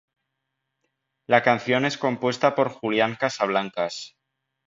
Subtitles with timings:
[1.27, 4.15] La canción es compuesta por Julian Casablancas.